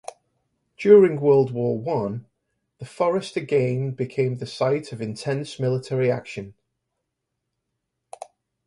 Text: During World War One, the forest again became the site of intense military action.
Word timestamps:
During 0.79 1.21
World 1.21 1.51
War 1.51 1.77
One, 1.77 2.25
the 2.79 2.85
forest 2.87 3.35
again 3.35 3.91
became 3.91 4.37
the 4.37 4.47
site 4.47 4.91
of 4.91 4.99
intense 4.99 5.59
military 5.59 6.09
action. 6.09 6.55